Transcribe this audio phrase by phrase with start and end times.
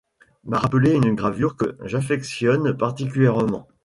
[0.45, 3.67] M’a rappelé une gravure que j’affectionne particulièrement.